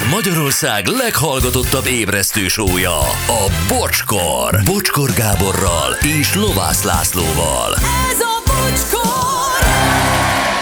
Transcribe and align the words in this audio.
Ez 0.00 0.10
Magyarország 0.10 0.86
leghallgatottabb 0.86 1.86
ébresztő 1.86 2.48
sója, 2.48 2.98
a 3.26 3.52
Bocskor. 3.68 4.60
Bocskor 4.64 5.10
Gáborral 5.12 5.92
és 6.20 6.34
Lovász 6.34 6.82
Lászlóval. 6.82 7.74
Ez 8.10 8.20
a 8.20 8.42
bocskor! 8.46 9.68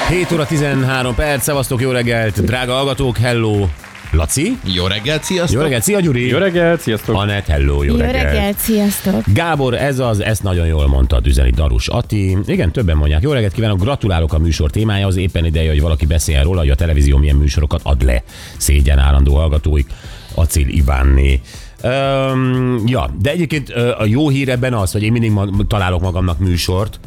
7 0.09 0.32
óra 0.32 0.46
13 0.46 1.14
perc, 1.14 1.43
szevasztok, 1.43 1.80
jó 1.80 1.91
reggelt, 1.91 2.45
drága 2.45 2.73
hallgatók, 2.73 3.16
hello! 3.16 3.66
Laci? 4.12 4.59
Jó 4.64 4.86
reggelt, 4.86 5.22
sziasztok! 5.25 5.56
Jó 5.56 5.61
reggelt, 5.62 5.82
szia 5.82 6.00
Gyuri! 6.00 6.27
Jó 6.29 6.38
reggelt, 6.38 6.80
sziasztok! 6.80 7.14
Anett, 7.16 7.46
hello, 7.46 7.82
jó, 7.82 7.93
Jó 7.95 8.00
reggelt. 8.00 8.22
reggelt, 8.22 8.58
sziasztok! 8.58 9.22
Gábor, 9.27 9.75
ez 9.75 9.98
az, 9.98 10.22
ezt 10.22 10.43
nagyon 10.43 10.66
jól 10.66 10.86
mondta 10.88 11.20
üzeni 11.25 11.50
Darus 11.50 11.88
Ati. 11.88 12.36
Igen, 12.46 12.72
többen 12.72 12.96
mondják. 12.96 13.22
Jó 13.22 13.32
reggelt 13.32 13.52
kívánok, 13.52 13.80
gratulálok 13.80 14.32
a 14.32 14.39
műsor 14.39 14.71
témájához. 14.71 15.16
Éppen 15.16 15.44
ideje, 15.44 15.71
hogy 15.71 15.80
valaki 15.80 16.07
beszéljen 16.07 16.44
róla, 16.44 16.58
hogy 16.58 16.71
a 16.71 16.75
televízió 16.75 17.16
milyen 17.16 17.36
műsorokat 17.36 17.80
ad 17.84 18.02
le. 18.02 18.22
Szégyen 18.57 18.98
állandó 18.98 19.35
hallgatóik. 19.35 19.86
Acil 20.35 20.68
Ivánné. 20.68 21.40
Um, 21.82 22.82
ja, 22.86 23.11
de 23.21 23.30
egyébként 23.30 23.71
a 23.99 24.04
jó 24.04 24.29
hír 24.29 24.49
ebben 24.49 24.75
az, 24.75 24.93
hogy 24.93 25.02
én 25.02 25.13
mindig 25.13 25.30
ma- 25.30 25.66
találok 25.68 26.00
magamnak 26.00 26.38
műsort 26.38 27.00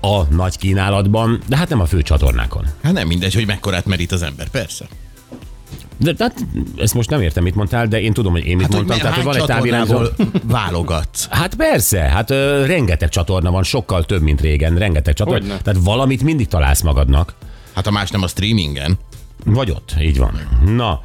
a 0.00 0.22
nagy 0.34 0.58
kínálatban, 0.58 1.40
de 1.48 1.56
hát 1.56 1.68
nem 1.68 1.80
a 1.80 1.86
fő 1.86 2.02
csatornákon. 2.02 2.64
Hát 2.82 2.92
nem 2.92 3.06
mindegy, 3.06 3.34
hogy 3.34 3.46
mekkorát 3.46 3.86
merít 3.86 4.12
az 4.12 4.22
ember, 4.22 4.48
persze. 4.48 4.86
De 5.98 6.12
tehát, 6.14 6.46
ezt 6.78 6.94
most 6.94 7.10
nem 7.10 7.20
értem, 7.20 7.42
mit 7.42 7.54
mondtál, 7.54 7.86
de 7.86 8.00
én 8.00 8.12
tudom, 8.12 8.32
hogy 8.32 8.46
én 8.46 8.56
mit 8.56 8.66
Hát, 8.66 8.74
mondtam. 8.74 8.96
me- 8.96 9.06
Tehát, 9.06 9.16
hogy 9.16 9.24
van 9.24 9.36
egy 9.36 9.44
távirányzó. 9.56 9.98
válogatsz. 10.42 11.26
Hát 11.30 11.54
persze, 11.54 12.00
hát 12.00 12.30
ö, 12.30 12.66
rengeteg 12.66 13.08
csatorna 13.08 13.50
van, 13.50 13.62
sokkal 13.62 14.04
több, 14.04 14.22
mint 14.22 14.40
régen, 14.40 14.74
rengeteg 14.78 15.14
csatorna. 15.14 15.40
Hogyne. 15.40 15.58
Tehát 15.62 15.80
valamit 15.84 16.22
mindig 16.22 16.48
találsz 16.48 16.80
magadnak. 16.82 17.34
Hát 17.74 17.86
a 17.86 17.90
más 17.90 18.10
nem 18.10 18.22
a 18.22 18.26
streamingen. 18.26 18.98
Vagy 19.44 19.70
ott, 19.70 19.94
így 20.00 20.18
van. 20.18 20.40
Na, 20.76 21.00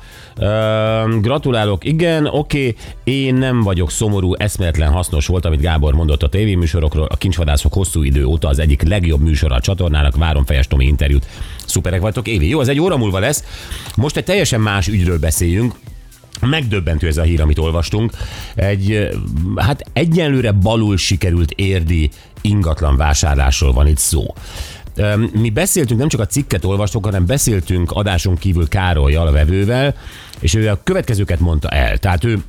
gratulálok, 1.22 1.84
igen, 1.84 2.26
oké, 2.26 2.76
én 3.04 3.34
nem 3.34 3.62
vagyok 3.62 3.92
szomorú, 3.92 4.34
eszméletlen 4.34 4.92
hasznos 4.92 5.28
volt, 5.28 5.46
amit 5.46 5.62
Gábor 5.62 5.94
mondott 5.94 6.24
a 6.24 6.30
tévéműsorokról, 6.30 7.08
a 7.10 7.18
kincsvadászok 7.18 7.74
hosszú 7.74 8.04
idő 8.04 8.26
óta 8.26 8.48
az 8.48 8.60
egyik 8.60 8.82
legjobb 8.82 9.22
műsor 9.22 9.52
a 9.52 9.60
csatornának, 9.60 10.16
várom 10.16 10.46
Fejes 10.46 10.68
Tomi 10.68 10.86
interjút. 10.86 11.26
Szuperek 11.66 12.02
vagytok, 12.02 12.28
Évi. 12.28 12.50
Jó, 12.50 12.62
ez 12.62 12.68
egy 12.68 12.80
óra 12.80 12.98
múlva 12.98 13.20
lesz. 13.20 13.44
Most 13.96 14.18
egy 14.18 14.24
teljesen 14.24 14.62
más 14.62 14.88
ügyről 14.88 15.20
beszéljünk, 15.20 15.74
Megdöbbentő 16.42 17.08
ez 17.08 17.18
a 17.18 17.22
hír, 17.22 17.42
amit 17.42 17.58
olvastunk. 17.58 18.12
Egy, 18.56 19.10
hát 19.56 19.84
egyenlőre 19.94 20.52
balul 20.52 20.98
sikerült 20.98 21.52
érdi 21.52 22.10
ingatlan 22.42 22.96
vásárlásról 22.96 23.74
van 23.74 23.88
itt 23.88 23.98
szó. 23.98 24.34
Mi 25.32 25.50
beszéltünk, 25.50 26.00
nem 26.00 26.10
csak 26.10 26.20
a 26.20 26.26
cikket 26.26 26.66
olvastuk, 26.66 27.06
hanem 27.06 27.26
beszéltünk 27.26 27.92
adáson 27.92 28.38
kívül 28.38 28.68
Károlyjal, 28.68 29.28
a 29.28 29.32
vevővel, 29.32 29.96
és 30.40 30.54
ő 30.54 30.70
a 30.70 30.80
következőket 30.84 31.40
mondta 31.40 31.70
el. 31.70 31.98
Tehát 31.98 32.24
ő 32.24 32.44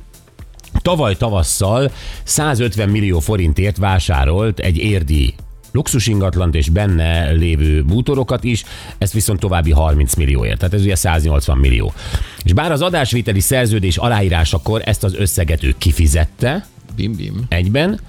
tavaly 0.81 1.15
tavasszal 1.17 1.91
150 2.23 2.89
millió 2.89 3.19
forintért 3.19 3.77
vásárolt 3.77 4.59
egy 4.59 4.77
érdi 4.77 5.35
luxus 5.71 6.07
ingatlant 6.07 6.55
és 6.55 6.69
benne 6.69 7.31
lévő 7.31 7.83
bútorokat 7.83 8.43
is, 8.43 8.63
ezt 8.97 9.13
viszont 9.13 9.39
további 9.39 9.71
30 9.71 10.15
millióért, 10.15 10.57
tehát 10.57 10.73
ez 10.73 10.81
ugye 10.81 10.95
180 10.95 11.57
millió. 11.57 11.93
És 12.43 12.53
bár 12.53 12.71
az 12.71 12.81
adásvételi 12.81 13.39
szerződés 13.39 13.97
aláírásakor 13.97 14.81
ezt 14.85 15.03
az 15.03 15.15
összeget 15.15 15.63
ő 15.63 15.75
kifizette 15.77 16.65
Bim-bim. 16.95 17.45
egyben, 17.49 17.99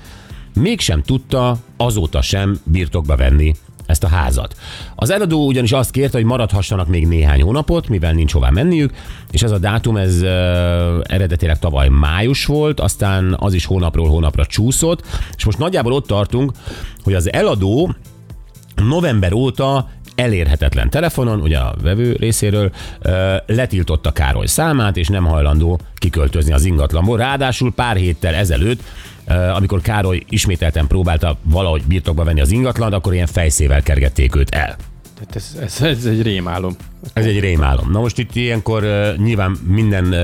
mégsem 0.54 1.02
tudta 1.02 1.56
azóta 1.76 2.22
sem 2.22 2.60
birtokba 2.64 3.16
venni 3.16 3.54
ezt 3.94 4.04
a 4.04 4.16
házat. 4.16 4.56
Az 4.94 5.10
eladó 5.10 5.46
ugyanis 5.46 5.72
azt 5.72 5.90
kérte, 5.90 6.16
hogy 6.16 6.26
maradhassanak 6.26 6.88
még 6.88 7.06
néhány 7.06 7.42
hónapot, 7.42 7.88
mivel 7.88 8.12
nincs 8.12 8.32
hová 8.32 8.50
menniük, 8.50 8.92
és 9.30 9.42
ez 9.42 9.50
a 9.50 9.58
dátum 9.58 9.96
ez 9.96 10.22
uh, 10.22 10.28
eredetileg 11.02 11.58
tavaly 11.58 11.88
május 11.88 12.46
volt, 12.46 12.80
aztán 12.80 13.36
az 13.38 13.54
is 13.54 13.64
hónapról 13.64 14.08
hónapra 14.08 14.46
csúszott, 14.46 15.02
és 15.36 15.44
most 15.44 15.58
nagyjából 15.58 15.92
ott 15.92 16.06
tartunk, 16.06 16.52
hogy 17.04 17.14
az 17.14 17.32
eladó 17.32 17.94
november 18.76 19.32
óta 19.32 19.88
elérhetetlen 20.14 20.90
telefonon, 20.90 21.40
ugye 21.40 21.58
a 21.58 21.74
vevő 21.82 22.16
részéről, 22.18 22.70
ö, 23.02 23.36
letiltotta 23.46 24.12
Károly 24.12 24.46
számát, 24.46 24.96
és 24.96 25.08
nem 25.08 25.24
hajlandó 25.24 25.80
kiköltözni 25.94 26.52
az 26.52 26.64
ingatlanból. 26.64 27.18
Ráadásul 27.18 27.72
pár 27.72 27.96
héttel 27.96 28.34
ezelőtt, 28.34 28.80
ö, 28.80 29.13
amikor 29.26 29.80
Károly 29.80 30.22
ismételten 30.28 30.86
próbálta 30.86 31.36
valahogy 31.42 31.82
birtokba 31.82 32.24
venni 32.24 32.40
az 32.40 32.50
ingatlant, 32.50 32.94
akkor 32.94 33.14
ilyen 33.14 33.26
fejszével 33.26 33.82
kergették 33.82 34.36
őt 34.36 34.50
el. 34.50 34.76
Tehát 35.14 35.36
ez, 35.36 35.56
ez, 35.60 35.82
ez 35.82 36.04
egy 36.04 36.22
rémálom. 36.22 36.76
Ez 37.12 37.24
egy 37.24 37.40
rémálom. 37.40 37.90
Na 37.90 38.00
most 38.00 38.18
itt 38.18 38.34
ilyenkor 38.36 38.82
uh, 38.84 39.16
nyilván 39.16 39.56
minden 39.66 40.04
uh, 40.04 40.18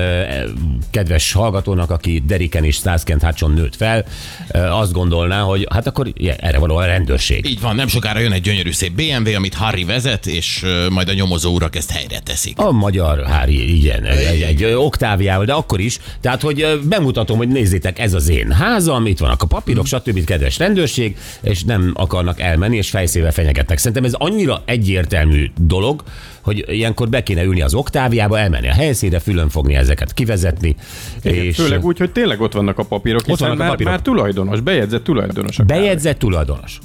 kedves 0.89 1.31
hallgatónak, 1.31 1.91
aki 1.91 2.23
Deriken 2.25 2.63
és 2.63 2.75
Starsken 2.75 3.19
Hatchon 3.21 3.51
nőtt 3.51 3.75
fel, 3.75 4.05
uh, 4.53 4.79
azt 4.79 4.91
gondolná, 4.91 5.41
hogy 5.41 5.67
hát 5.71 5.87
akkor 5.87 6.07
ja, 6.13 6.33
erre 6.33 6.59
való 6.59 6.75
a 6.75 6.85
rendőrség. 6.85 7.45
Így 7.45 7.61
van, 7.61 7.75
nem 7.75 7.87
sokára 7.87 8.19
jön 8.19 8.31
egy 8.31 8.41
gyönyörű 8.41 8.71
szép 8.71 8.91
BMW, 8.91 9.35
amit 9.35 9.53
Harry 9.53 9.83
vezet, 9.83 10.25
és 10.25 10.65
majd 10.89 11.09
a 11.09 11.13
nyomozó 11.13 11.53
urak 11.53 11.75
ezt 11.75 11.91
helyre 11.91 12.19
teszik. 12.19 12.59
A 12.59 12.71
magyar 12.71 13.25
Hári, 13.25 13.77
igen, 13.77 14.03
egy, 14.03 14.25
egy, 14.25 14.41
egy 14.41 14.73
oktáviával, 14.73 15.45
de 15.45 15.53
akkor 15.53 15.79
is. 15.79 15.99
Tehát, 16.21 16.41
hogy 16.41 16.79
bemutatom, 16.83 17.37
hogy 17.37 17.47
nézzétek, 17.47 17.99
ez 17.99 18.13
az 18.13 18.29
én 18.29 18.51
házam, 18.51 19.05
itt 19.05 19.19
vannak 19.19 19.41
a 19.41 19.45
papírok, 19.45 19.85
stb. 19.85 20.23
kedves 20.23 20.57
rendőrség, 20.57 21.17
és 21.41 21.63
nem 21.63 21.91
akarnak 21.93 22.39
elmenni, 22.39 22.77
és 22.77 22.89
fejszével 22.89 23.31
fenyegetnek. 23.31 23.77
Szerintem 23.77 24.03
ez 24.03 24.13
annyira 24.13 24.61
egyértelmű 24.65 25.51
dolog, 25.57 26.03
hogy 26.41 26.65
ilyenkor 26.67 27.09
be 27.09 27.23
kéne 27.23 27.43
ülni 27.43 27.61
az 27.61 27.73
oktáviába, 27.73 28.39
elmenni 28.39 28.67
a 28.67 28.73
helyszínre, 28.73 29.19
fülön 29.19 29.49
fogni 29.49 29.75
ezeket, 29.75 30.13
kivezetni. 30.13 30.75
Igen, 31.23 31.43
és 31.43 31.55
Főleg 31.55 31.85
úgy, 31.85 31.97
hogy 31.97 32.11
tényleg 32.11 32.41
ott 32.41 32.53
vannak 32.53 32.77
a 32.77 32.83
papírok, 32.83 33.25
hiszen 33.25 33.47
vannak 33.47 33.67
a 33.67 33.69
papírok. 33.69 33.91
már 33.91 34.01
tulajdonos, 34.01 34.59
bejegyzett 34.59 35.03
tulajdonos. 35.03 35.59
a 35.59 35.63
bejegyzett 35.63 36.19
tulajdonos. 36.19 36.79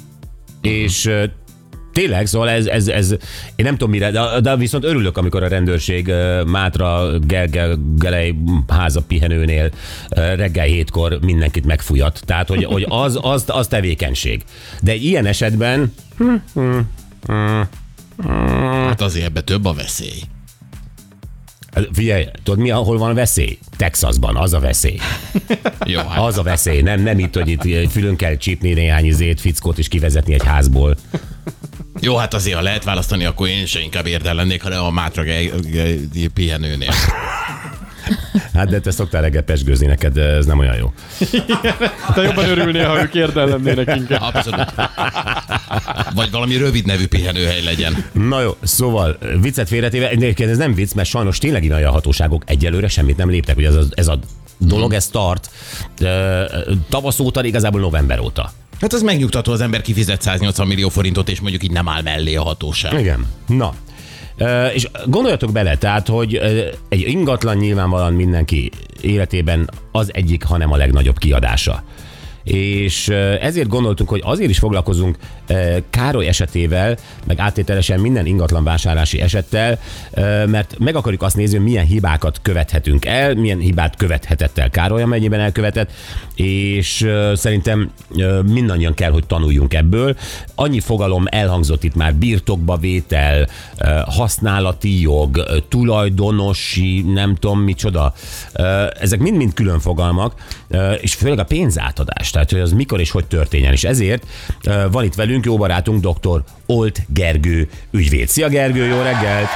És 0.61 1.11
tényleg, 1.97 2.25
szóval 2.25 2.49
ez, 2.49 2.65
ez, 2.65 2.87
ez, 2.87 3.11
én 3.55 3.65
nem 3.65 3.71
tudom 3.71 3.89
mire, 3.89 4.11
de, 4.11 4.39
de 4.41 4.55
viszont 4.55 4.83
örülök, 4.83 5.17
amikor 5.17 5.43
a 5.43 5.47
rendőrség 5.47 6.11
Mátra 6.45 7.19
Gergely 7.19 7.75
Gelej 7.95 8.35
háza 8.67 9.01
pihenőnél 9.01 9.69
reggel 10.09 10.65
hétkor 10.65 11.19
mindenkit 11.21 11.65
megfújat. 11.65 12.21
Tehát, 12.25 12.47
hogy, 12.47 12.63
hogy 12.63 12.85
az, 12.89 13.19
az, 13.21 13.43
az 13.47 13.67
tevékenység. 13.67 14.43
De 14.81 14.95
ilyen 14.95 15.25
esetben 15.25 15.93
Hát 18.23 19.01
azért 19.01 19.25
ebbe 19.25 19.41
több 19.41 19.65
a 19.65 19.73
veszély. 19.73 20.21
Figyelj, 21.93 22.25
tudod 22.43 22.59
mi, 22.59 22.71
ahol 22.71 22.97
van 22.97 23.13
veszély? 23.13 23.57
Texasban, 23.77 24.35
az 24.35 24.53
a 24.53 24.59
veszély. 24.59 24.99
Jó, 25.85 25.99
hát 25.99 26.19
Az 26.19 26.37
a 26.37 26.43
veszély, 26.43 26.81
nem, 26.81 27.01
nem 27.01 27.19
itt, 27.19 27.33
hogy 27.33 27.49
itt 27.49 27.91
fülön 27.91 28.15
kell 28.15 28.37
csípni 28.37 28.73
néhány 28.73 29.05
izét, 29.05 29.41
fickót 29.41 29.77
és 29.77 29.87
kivezetni 29.87 30.33
egy 30.33 30.43
házból. 30.43 30.95
Jó, 31.99 32.15
hát 32.15 32.33
azért, 32.33 32.55
ha 32.55 32.61
lehet 32.61 32.83
választani, 32.83 33.25
akkor 33.25 33.47
én 33.47 33.65
se 33.65 33.79
inkább 33.79 34.05
érdel 34.05 34.35
lennék, 34.35 34.63
hanem 34.63 34.83
a 34.83 34.91
Mátra 34.91 35.23
pihenőnél. 36.33 36.93
Hát 38.53 38.69
de 38.69 38.79
te 38.79 38.91
szoktál 38.91 39.21
reggel 39.21 39.41
pesgőzni 39.41 39.85
neked, 39.85 40.13
de 40.13 40.21
ez 40.23 40.45
nem 40.45 40.59
olyan 40.59 40.75
jó. 40.75 40.93
Te 42.15 42.21
jobban 42.21 42.49
örülnél, 42.49 42.87
ha 42.87 43.01
ők 43.01 43.13
érdelemnének 43.13 43.95
inkább. 43.95 44.21
Abszolút. 44.21 44.73
Vagy 46.15 46.31
valami 46.31 46.57
rövid 46.57 46.85
nevű 46.85 47.07
pihenőhely 47.07 47.63
legyen. 47.63 48.05
Na 48.13 48.41
jó, 48.41 48.55
szóval 48.61 49.17
viccet 49.41 49.67
félretéve, 49.67 50.09
egyébként 50.09 50.49
ez 50.49 50.57
nem 50.57 50.73
vicc, 50.73 50.93
mert 50.93 51.09
sajnos 51.09 51.37
tényleg 51.37 51.63
így 51.63 51.71
a 51.71 51.91
hatóságok 51.91 52.43
egyelőre 52.45 52.87
semmit 52.87 53.17
nem 53.17 53.29
léptek, 53.29 53.55
hogy 53.55 53.65
ez 53.65 53.75
a, 53.75 53.83
ez 53.91 54.07
a 54.07 54.19
dolog, 54.57 54.93
ez 54.93 55.07
tart 55.07 55.49
tavasz 56.89 57.19
óta, 57.19 57.45
igazából 57.45 57.81
november 57.81 58.19
óta. 58.19 58.51
Hát 58.81 58.93
az 58.93 59.01
megnyugtató, 59.01 59.51
az 59.51 59.61
ember 59.61 59.81
kifizet 59.81 60.21
180 60.21 60.67
millió 60.67 60.89
forintot, 60.89 61.29
és 61.29 61.39
mondjuk 61.39 61.63
így 61.63 61.71
nem 61.71 61.87
áll 61.87 62.01
mellé 62.01 62.35
a 62.35 62.43
hatóság. 62.43 62.99
Igen. 62.99 63.25
Na, 63.47 63.73
és 64.73 64.87
gondoljatok 65.05 65.51
bele, 65.51 65.77
tehát, 65.77 66.07
hogy 66.07 66.35
egy 66.89 67.07
ingatlan 67.07 67.57
nyilvánvalóan 67.57 68.13
mindenki 68.13 68.71
életében 69.01 69.69
az 69.91 70.13
egyik, 70.13 70.43
hanem 70.43 70.71
a 70.71 70.77
legnagyobb 70.77 71.17
kiadása. 71.17 71.83
És 72.47 73.07
ezért 73.41 73.67
gondoltunk, 73.67 74.09
hogy 74.09 74.21
azért 74.23 74.49
is 74.49 74.59
foglalkozunk 74.59 75.17
Károly 75.89 76.27
esetével, 76.27 76.97
meg 77.25 77.39
áttételesen 77.39 77.99
minden 77.99 78.25
ingatlan 78.25 78.63
vásárlási 78.63 79.21
esettel, 79.21 79.79
mert 80.45 80.75
meg 80.79 80.95
akarjuk 80.95 81.21
azt 81.21 81.35
nézni, 81.35 81.55
hogy 81.57 81.65
milyen 81.65 81.85
hibákat 81.85 82.39
követhetünk 82.41 83.05
el, 83.05 83.35
milyen 83.35 83.59
hibát 83.59 83.95
követhetett 83.95 84.57
el 84.57 84.69
Károly, 84.69 85.01
amennyiben 85.01 85.39
elkövetett, 85.39 85.91
és 86.37 87.07
szerintem 87.33 87.91
mindannyian 88.45 88.93
kell, 88.93 89.11
hogy 89.11 89.25
tanuljunk 89.25 89.73
ebből. 89.73 90.15
Annyi 90.55 90.79
fogalom 90.79 91.23
elhangzott 91.29 91.83
itt 91.83 91.95
már, 91.95 92.15
birtokba 92.15 92.77
vétel, 92.77 93.47
használati 94.05 95.01
jog, 95.01 95.37
ö, 95.37 95.57
tulajdonosi, 95.69 97.01
nem 97.01 97.35
tudom 97.35 97.59
micsoda. 97.59 98.13
Ö, 98.53 98.85
Ezek 98.99 99.19
mind-mind 99.19 99.53
külön 99.53 99.79
fogalmak, 99.79 100.33
és 101.01 101.13
főleg 101.13 101.39
a 101.39 101.43
pénzátadás, 101.43 102.29
tehát 102.29 102.51
hogy 102.51 102.59
az 102.59 102.71
mikor 102.71 102.99
és 102.99 103.11
hogy 103.11 103.25
történjen. 103.25 103.71
És 103.73 103.83
ezért 103.83 104.25
van 104.91 105.03
itt 105.03 105.15
velünk 105.15 105.45
jó 105.45 105.57
barátunk, 105.57 106.07
dr. 106.07 106.43
Olt 106.65 107.01
Gergő 107.07 107.69
ügyvéd. 107.91 108.27
Szia 108.27 108.47
Gergő, 108.47 108.85
jó 108.85 109.01
reggelt! 109.01 109.47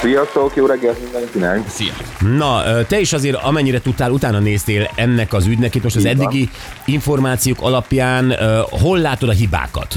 Sziasztok, 0.00 0.56
jó 0.56 0.66
reggelt 0.66 1.02
mindenkinek! 1.02 1.68
Szia! 1.68 1.92
Na, 2.36 2.62
te 2.88 2.98
is 2.98 3.12
azért 3.12 3.42
amennyire 3.42 3.80
tudtál, 3.80 4.10
utána 4.10 4.38
néztél 4.38 4.90
ennek 4.94 5.32
az 5.32 5.46
ügynek, 5.46 5.74
itt 5.74 5.82
most 5.82 5.96
az 5.96 6.04
eddigi 6.04 6.50
információk 6.84 7.58
alapján 7.60 8.32
hol 8.70 8.98
látod 8.98 9.28
a 9.28 9.32
hibákat? 9.32 9.94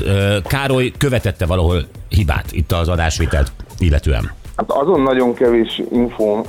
Károly 0.48 0.92
követette 0.98 1.46
valahol 1.46 1.84
hibát 2.10 2.46
itt 2.52 2.72
az 2.72 2.88
adásvételt 2.88 3.52
illetően. 3.80 4.32
Hát 4.56 4.72
azon 4.72 5.02
nagyon 5.02 5.34
kevés 5.34 5.82
info 5.92 6.44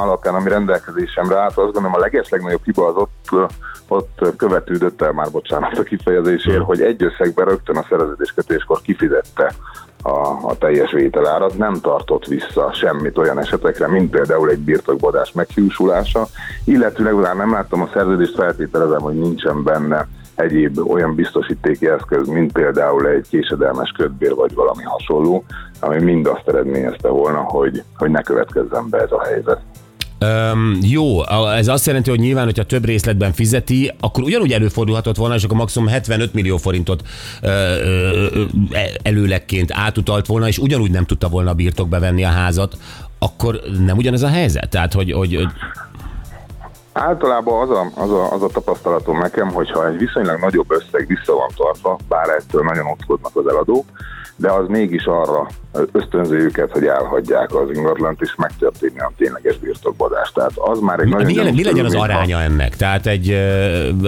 alapján, 0.00 0.34
ami 0.34 0.48
rendelkezésemre 0.48 1.36
állt, 1.38 1.56
azt 1.56 1.72
gondolom 1.72 1.94
a 1.94 1.98
legeslegnagyobb 1.98 2.64
hiba 2.64 2.86
az 2.86 2.94
ott, 2.96 3.50
ott 3.88 4.36
követődött 4.36 5.02
el 5.02 5.12
már, 5.12 5.30
bocsánat 5.30 5.78
a 5.78 5.82
kifejezésért, 5.82 6.62
hogy 6.62 6.80
egy 6.80 7.02
összegben 7.02 7.46
rögtön 7.46 7.76
a 7.76 7.86
szerződéskötéskor 7.88 8.80
kifizette 8.82 9.54
a, 10.06 10.48
a 10.48 10.56
teljes 10.58 10.92
vételárat, 10.92 11.58
nem 11.58 11.74
tartott 11.74 12.26
vissza 12.26 12.72
semmit 12.72 13.18
olyan 13.18 13.38
esetekre, 13.38 13.88
mint 13.88 14.10
például 14.10 14.50
egy 14.50 14.58
birtokbadás 14.58 15.32
meghiúsulása, 15.32 16.26
illetőleg 16.64 17.14
már 17.14 17.36
nem 17.36 17.52
láttam 17.52 17.82
a 17.82 17.90
szerződést, 17.92 18.34
feltételezem, 18.34 19.00
hogy 19.00 19.14
nincsen 19.14 19.62
benne 19.62 20.08
egyéb 20.34 20.78
olyan 20.78 21.14
biztosítéki 21.14 21.88
eszköz, 21.88 22.28
mint 22.28 22.52
például 22.52 23.08
egy 23.08 23.28
késedelmes 23.28 23.90
kötbér 23.90 24.34
vagy 24.34 24.54
valami 24.54 24.82
hasonló, 24.82 25.44
ami 25.80 26.02
mind 26.02 26.26
azt 26.26 26.48
eredményezte 26.48 27.08
volna, 27.08 27.38
hogy, 27.38 27.82
hogy 27.96 28.10
ne 28.10 28.22
következzen 28.22 28.88
be 28.90 28.98
ez 28.98 29.12
a 29.12 29.24
helyzet. 29.24 29.60
Öm, 30.18 30.78
jó, 30.82 31.24
ez 31.48 31.68
azt 31.68 31.86
jelenti, 31.86 32.10
hogy 32.10 32.18
nyilván, 32.18 32.44
hogyha 32.44 32.64
több 32.64 32.84
részletben 32.84 33.32
fizeti, 33.32 33.92
akkor 34.00 34.22
ugyanúgy 34.22 34.52
előfordulhatott 34.52 35.16
volna, 35.16 35.34
és 35.34 35.44
akkor 35.44 35.56
maximum 35.56 35.88
75 35.88 36.34
millió 36.34 36.56
forintot 36.56 37.02
ö, 37.42 37.48
ö, 37.48 38.26
ö, 38.32 38.44
előlegként 39.02 39.72
átutalt 39.72 40.26
volna, 40.26 40.46
és 40.48 40.58
ugyanúgy 40.58 40.90
nem 40.90 41.04
tudta 41.04 41.28
volna 41.28 41.54
birtokba 41.54 41.98
venni 41.98 42.24
a 42.24 42.28
házat, 42.28 42.76
akkor 43.18 43.60
nem 43.86 43.96
ugyanez 43.96 44.22
a 44.22 44.28
helyzet? 44.28 44.68
Tehát, 44.68 44.92
hogy 44.92 45.12
hogy- 45.12 45.46
Általában 46.92 47.62
az 47.68 47.70
a, 47.76 48.02
az, 48.02 48.10
a, 48.10 48.32
az 48.32 48.42
a 48.42 48.48
tapasztalatom 48.48 49.18
nekem, 49.18 49.48
hogyha 49.48 49.88
egy 49.88 49.98
viszonylag 49.98 50.40
nagyobb 50.40 50.70
összeg 50.70 51.06
vissza 51.06 51.34
van 51.34 51.48
tartva, 51.56 51.98
bár 52.08 52.28
ettől 52.28 52.62
nagyon 52.62 52.86
óckodnak 52.86 53.30
az 53.36 53.46
eladók, 53.46 53.84
de 54.36 54.50
az 54.50 54.68
mégis 54.68 55.04
arra 55.04 55.48
ösztönző 55.92 56.36
őket, 56.36 56.70
hogy 56.70 56.84
elhagyják 56.84 57.54
az 57.54 57.70
ingatlant, 57.76 58.20
és 58.20 58.34
megtörténni 58.36 59.00
a 59.00 59.12
tényleges 59.16 59.56
birtokbadás. 59.56 60.32
Tehát 60.32 60.52
az 60.54 60.78
már 60.80 61.00
egy 61.00 61.08
nagyon 61.08 61.26
mi, 61.26 61.32
mi 61.32 61.42
gyanús 61.42 61.64
legyen 61.64 61.84
az 61.84 61.94
aránya 61.94 62.40
ennek? 62.40 62.76
Tehát 62.76 63.06
egy 63.06 63.38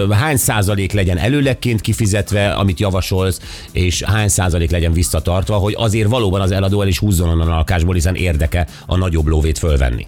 hány 0.09 0.37
százalék 0.37 0.91
legyen 0.91 1.17
előlegként 1.17 1.81
kifizetve, 1.81 2.49
amit 2.49 2.79
javasolsz, 2.79 3.67
és 3.71 4.03
hány 4.03 4.27
százalék 4.27 4.71
legyen 4.71 4.91
visszatartva, 4.91 5.55
hogy 5.55 5.75
azért 5.77 6.09
valóban 6.09 6.41
az 6.41 6.51
eladó 6.51 6.81
el 6.81 6.87
is 6.87 6.99
húzzon 6.99 7.29
onnan 7.29 7.51
a 7.51 7.55
lakásból, 7.55 7.93
hiszen 7.93 8.15
érdeke 8.15 8.67
a 8.85 8.97
nagyobb 8.97 9.25
lóvét 9.25 9.57
fölvenni. 9.57 10.07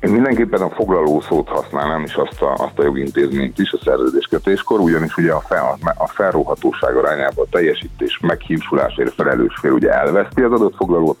Én 0.00 0.10
mindenképpen 0.10 0.60
a 0.60 0.70
foglaló 0.70 1.20
szót 1.20 1.48
használnám, 1.48 2.02
és 2.02 2.14
azt 2.14 2.42
a, 2.42 2.52
azt 2.52 2.78
a 2.78 2.82
jogintézményt 2.82 3.58
is 3.58 3.72
a 3.72 3.78
szerződéskötéskor, 3.84 4.80
ugyanis 4.80 5.16
ugye 5.16 5.32
a, 5.32 5.40
fel, 5.40 5.78
a 5.96 6.08
felróhatóság 6.08 6.96
arányában 6.96 7.44
a 7.44 7.50
teljesítés 7.50 8.18
meghívsulásért 8.22 9.14
felelős 9.14 9.58
fél 9.60 9.72
ugye 9.72 9.90
elveszti 9.90 10.42
az 10.42 10.52
adott 10.52 10.76
foglalót, 10.76 11.18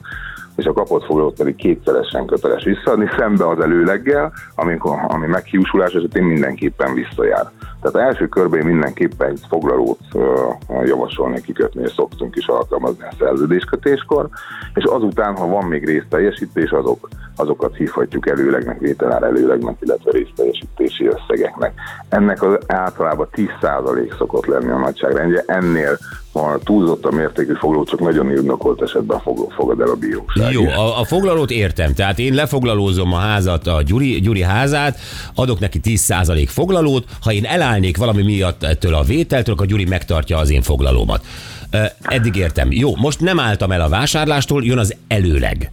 és 0.56 0.64
a 0.64 0.72
kapott 0.72 1.04
foglalót 1.04 1.36
pedig 1.36 1.56
kétszeresen 1.56 2.26
köteles 2.26 2.64
visszaadni, 2.64 3.08
szembe 3.16 3.48
az 3.48 3.60
előleggel, 3.60 4.32
amikor, 4.54 4.98
ami 5.08 5.26
meghiúsulás 5.26 5.92
esetén 5.92 6.24
mindenképpen 6.24 6.94
visszajár. 6.94 7.50
Tehát 7.82 8.08
első 8.08 8.28
körben 8.28 8.66
mindenképpen 8.66 9.30
egy 9.30 9.40
foglalót 9.48 9.98
javasolni 10.84 11.40
kikötni, 11.40 11.82
és 11.82 11.92
szoktunk 11.92 12.36
is 12.36 12.46
alkalmazni 12.46 13.02
a 13.02 13.14
szerződéskötéskor, 13.18 14.28
és 14.74 14.84
azután, 14.84 15.36
ha 15.36 15.46
van 15.46 15.64
még 15.64 15.84
részteljesítés, 15.84 16.70
azok, 16.70 17.08
azokat 17.36 17.76
hívhatjuk 17.76 18.28
előlegnek, 18.28 18.78
vételár 18.78 19.22
előlegnek, 19.22 19.76
illetve 19.80 20.10
részteljesítési 20.10 21.06
összegeknek. 21.06 21.72
Ennek 22.08 22.42
az 22.42 22.58
általában 22.66 23.28
10% 23.32 24.16
szokott 24.18 24.46
lenni 24.46 24.70
a 24.70 24.78
nagyságrendje, 24.78 25.44
ennél 25.46 25.98
van 26.32 26.60
túlzott 26.64 27.04
a 27.04 27.10
mértékű 27.10 27.52
foglaló, 27.52 27.84
csak 27.84 28.00
nagyon 28.00 28.30
indokolt 28.30 28.82
esetben 28.82 29.20
fog- 29.20 29.52
fogad 29.52 29.80
el 29.80 29.88
a 29.88 29.94
bíróság. 29.94 30.52
Jó, 30.52 30.66
a, 30.66 31.00
a 31.00 31.04
foglalót 31.04 31.50
értem. 31.50 31.94
Tehát 31.94 32.18
én 32.18 32.34
lefoglalózom 32.34 33.12
a 33.12 33.16
házat, 33.18 33.66
a 33.66 33.82
Gyuri, 33.82 34.20
Gyuri 34.20 34.42
házát, 34.42 34.98
adok 35.34 35.58
neki 35.58 35.80
10% 35.84 36.46
foglalót, 36.48 37.04
ha 37.20 37.32
én 37.32 37.44
elállnék 37.66 37.96
valami 37.96 38.22
miatt 38.22 38.62
ettől 38.62 38.94
a 38.94 39.02
vételtől, 39.02 39.54
akkor 39.54 39.66
Gyuri 39.66 39.84
megtartja 39.84 40.38
az 40.38 40.50
én 40.50 40.62
foglalómat. 40.62 41.24
Eddig 42.00 42.36
értem. 42.36 42.68
Jó, 42.70 42.96
most 42.96 43.20
nem 43.20 43.40
álltam 43.40 43.72
el 43.72 43.80
a 43.80 43.88
vásárlástól, 43.88 44.64
jön 44.64 44.78
az 44.78 44.94
előleg. 45.08 45.70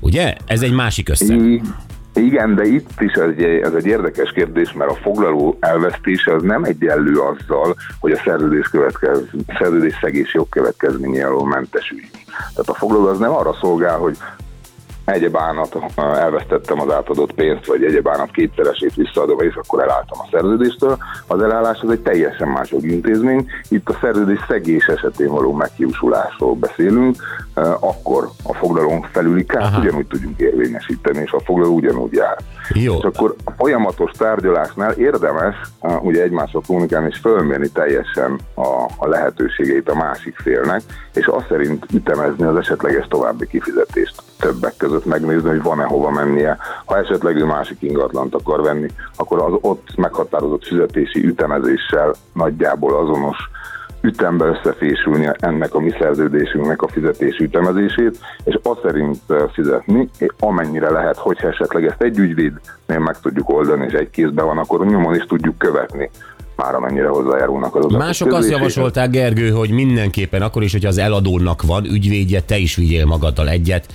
Ugye? 0.00 0.34
Ez 0.46 0.62
egy 0.62 0.72
másik 0.72 1.08
összeg. 1.08 1.62
Igen, 2.14 2.54
de 2.54 2.64
itt 2.64 3.00
is 3.00 3.12
ez 3.12 3.28
egy, 3.36 3.42
ez 3.42 3.72
egy 3.74 3.86
érdekes 3.86 4.32
kérdés, 4.32 4.72
mert 4.72 4.90
a 4.90 4.94
foglaló 4.94 5.56
elvesztése 5.60 6.34
az 6.34 6.42
nem 6.42 6.64
egyenlő 6.64 7.18
azzal, 7.18 7.74
hogy 8.00 8.12
a 8.12 8.20
szerződés, 8.24 8.68
következ, 8.68 9.20
szerződés 9.58 9.98
szegés 10.00 10.34
jogkövetkezménye 10.34 11.26
alól 11.26 11.46
mentesüljünk. 11.46 12.10
Tehát 12.26 12.68
a 12.68 12.74
foglaló 12.74 13.06
az 13.06 13.18
nem 13.18 13.32
arra 13.32 13.56
szolgál, 13.60 13.98
hogy 13.98 14.16
egyéb 15.04 15.38
elvesztettem 15.96 16.80
az 16.80 16.92
átadott 16.92 17.32
pénzt, 17.32 17.66
vagy 17.66 17.84
egyéb 17.84 18.08
ánat 18.08 18.30
kétszeresét 18.30 18.94
visszaadom, 18.94 19.40
és 19.40 19.54
akkor 19.54 19.82
elálltam 19.82 20.18
a 20.20 20.28
szerződéstől. 20.30 20.96
Az 21.26 21.42
elállás 21.42 21.80
az 21.80 21.90
egy 21.90 22.00
teljesen 22.00 22.48
más 22.48 22.70
jogintézmény. 22.70 23.46
Itt 23.68 23.88
a 23.88 23.98
szerződés 24.00 24.38
szegés 24.48 24.86
esetén 24.86 25.28
való 25.28 25.52
meghiúsulásról 25.52 26.54
beszélünk, 26.54 27.16
eh, 27.54 27.82
akkor 27.82 28.30
a 28.42 28.54
foglalón 28.54 29.06
felüli 29.12 29.44
kárt 29.44 29.78
ugyanúgy 29.78 30.06
tudjunk 30.06 30.40
érvényesíteni, 30.40 31.18
és 31.18 31.32
a 31.32 31.40
foglaló 31.40 31.74
ugyanúgy 31.74 32.12
jár. 32.12 32.36
Jó. 32.72 32.96
És 32.96 33.04
akkor 33.04 33.34
a 33.44 33.50
folyamatos 33.50 34.10
tárgyalásnál 34.10 34.92
érdemes 34.92 35.54
uh, 35.80 36.04
ugye 36.04 36.22
egymással 36.22 36.62
kommunikálni 36.66 37.08
és 37.10 37.18
fölmérni 37.18 37.68
teljesen 37.68 38.38
a, 38.54 38.66
a 38.96 39.08
lehetőségeit 39.08 39.88
a 39.88 39.94
másik 39.94 40.36
félnek, 40.36 40.82
és 41.14 41.26
azt 41.26 41.46
szerint 41.48 41.86
ütemezni 41.92 42.44
az 42.44 42.56
esetleges 42.56 43.06
további 43.08 43.46
kifizetést 43.46 44.22
többek 44.44 44.76
között 44.76 45.04
megnézni, 45.04 45.48
hogy 45.48 45.62
van-e 45.62 45.84
hova 45.84 46.10
mennie. 46.10 46.56
Ha 46.84 46.98
esetleg 46.98 47.36
ő 47.36 47.44
másik 47.44 47.76
ingatlant 47.80 48.34
akar 48.34 48.62
venni, 48.62 48.88
akkor 49.16 49.42
az 49.42 49.52
ott 49.60 49.96
meghatározott 49.96 50.64
fizetési 50.64 51.26
ütemezéssel 51.26 52.14
nagyjából 52.32 52.96
azonos 52.96 53.36
ütembe 54.00 54.44
összefésülni 54.44 55.30
ennek 55.38 55.74
a 55.74 55.80
mi 55.80 55.90
szerződésünknek 55.98 56.82
a 56.82 56.88
fizetési 56.88 57.44
ütemezését, 57.44 58.18
és 58.44 58.58
azt 58.62 58.80
szerint 58.82 59.18
fizetni, 59.52 60.08
amennyire 60.38 60.90
lehet, 60.90 61.16
hogyha 61.16 61.48
esetleg 61.48 61.86
ezt 61.86 62.02
egy 62.02 62.18
ügyvédnél 62.18 62.98
meg 62.98 63.20
tudjuk 63.20 63.48
oldani, 63.48 63.86
és 63.86 63.92
egy 63.92 64.10
kézben 64.10 64.46
van, 64.46 64.58
akkor 64.58 64.86
nyomon 64.86 65.14
is 65.14 65.24
tudjuk 65.24 65.58
követni 65.58 66.10
már 66.56 66.74
amennyire 66.74 67.08
hozzájárulnak 67.08 67.74
az 67.74 67.84
adatok 67.84 67.98
Mások 67.98 68.32
azt 68.32 68.50
javasolták, 68.50 69.10
Gergő, 69.10 69.50
hogy 69.50 69.70
mindenképpen 69.70 70.42
akkor 70.42 70.62
is, 70.62 70.72
hogy 70.72 70.86
az 70.86 70.98
eladónak 70.98 71.62
van 71.62 71.84
ügyvédje, 71.84 72.40
te 72.40 72.56
is 72.56 72.76
vigyél 72.76 73.04
magaddal 73.04 73.48
egyet, 73.48 73.86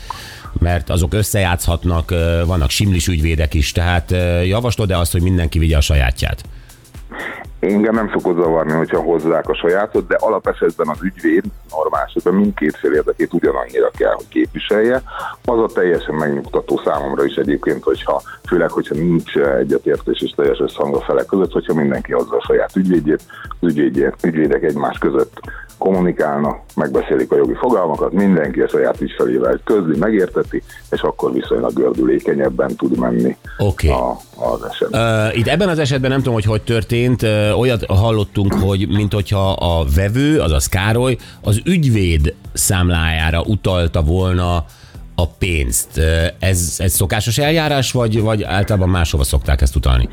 mert 0.59 0.89
azok 0.89 1.13
összejátszhatnak, 1.13 2.09
vannak 2.45 2.69
simlis 2.69 3.07
ügyvédek 3.07 3.53
is, 3.53 3.71
tehát 3.71 4.11
javaslod-e 4.45 4.97
azt, 4.97 5.11
hogy 5.11 5.21
mindenki 5.21 5.59
vigye 5.59 5.77
a 5.77 5.81
sajátját? 5.81 6.43
Engem 7.59 7.93
nem 7.93 8.09
szokott 8.13 8.37
zavarni, 8.37 8.71
hogyha 8.71 9.01
hozzák 9.01 9.49
a 9.49 9.53
sajátot, 9.53 10.07
de 10.07 10.15
alapesetben 10.19 10.87
az 10.87 10.97
ügyvéd 11.01 11.43
normál 11.71 12.03
esetben 12.07 12.33
mindkét 12.33 12.77
fél 12.77 12.93
érdekét 12.93 13.33
ugyanannyira 13.33 13.91
kell, 13.97 14.13
hogy 14.13 14.27
képviselje. 14.27 15.01
Az 15.45 15.59
a 15.59 15.69
teljesen 15.73 16.15
megnyugtató 16.15 16.81
számomra 16.85 17.25
is 17.25 17.35
egyébként, 17.35 17.83
hogyha 17.83 18.21
főleg, 18.47 18.69
hogyha 18.69 18.95
nincs 18.95 19.35
egyetértés 19.35 20.21
és 20.21 20.31
teljes 20.35 20.59
összhang 20.59 20.95
a 20.95 21.01
felek 21.01 21.25
között, 21.25 21.51
hogyha 21.51 21.73
mindenki 21.73 22.11
hozza 22.11 22.35
a 22.35 22.45
saját 22.47 22.75
ügyvédjét, 22.75 23.23
az 23.59 23.67
ügyvédje, 23.67 24.13
ügyvédek 24.23 24.63
egymás 24.63 24.97
között 24.97 25.39
kommunikálnak, 25.79 26.59
megbeszélik 26.75 27.31
a 27.31 27.35
jogi 27.35 27.53
fogalmakat, 27.53 28.11
mindenki 28.11 28.61
a 28.61 28.67
saját 28.67 29.01
ügyfelével 29.01 29.59
közli, 29.63 29.97
megérteti, 29.97 30.63
és 30.91 31.01
akkor 31.01 31.33
viszonylag 31.33 31.73
gördülékenyebben 31.73 32.75
tud 32.75 32.97
menni 32.97 33.37
Oké. 33.57 33.89
a, 33.89 34.17
az 34.35 34.63
eset. 34.69 34.89
Uh, 34.91 35.37
itt 35.37 35.47
ebben 35.47 35.69
az 35.69 35.79
esetben 35.79 36.09
nem 36.09 36.19
tudom, 36.19 36.33
hogy 36.33 36.45
hogy 36.45 36.61
történt, 36.61 37.21
uh, 37.21 37.59
olyat 37.59 37.85
hallottunk, 37.85 38.53
hogy 38.53 38.87
mint 38.87 39.13
hogyha 39.13 39.51
a 39.51 39.85
vevő, 39.95 40.39
azaz 40.39 40.67
Károly, 40.67 41.17
az 41.41 41.61
ügyvéd 41.65 42.33
számlájára 42.53 43.41
utalta 43.41 44.01
volna 44.01 44.65
a 45.15 45.27
pénzt. 45.27 46.01
Ez, 46.39 46.75
ez 46.77 46.93
szokásos 46.93 47.37
eljárás, 47.37 47.91
vagy, 47.91 48.21
vagy 48.21 48.43
általában 48.43 48.89
máshova 48.89 49.23
szokták 49.23 49.61
ezt 49.61 49.75
utalni? 49.75 50.09